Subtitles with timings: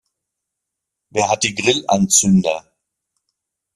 [1.11, 2.65] Wer hat die Grillanzünder?